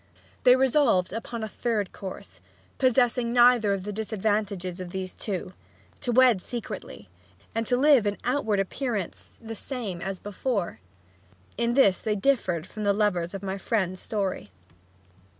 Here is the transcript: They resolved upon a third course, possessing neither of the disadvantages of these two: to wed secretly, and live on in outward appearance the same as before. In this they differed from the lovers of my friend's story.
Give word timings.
They 0.45 0.55
resolved 0.55 1.13
upon 1.13 1.43
a 1.43 1.47
third 1.47 1.91
course, 1.91 2.39
possessing 2.79 3.31
neither 3.31 3.71
of 3.71 3.83
the 3.83 3.91
disadvantages 3.91 4.79
of 4.79 4.89
these 4.89 5.13
two: 5.13 5.53
to 5.99 6.11
wed 6.11 6.41
secretly, 6.41 7.07
and 7.53 7.71
live 7.71 8.07
on 8.07 8.13
in 8.13 8.19
outward 8.23 8.59
appearance 8.59 9.37
the 9.43 9.53
same 9.53 10.01
as 10.01 10.17
before. 10.17 10.79
In 11.55 11.75
this 11.75 12.01
they 12.01 12.15
differed 12.15 12.65
from 12.65 12.83
the 12.83 12.93
lovers 12.93 13.35
of 13.35 13.43
my 13.43 13.59
friend's 13.59 13.99
story. 13.99 14.49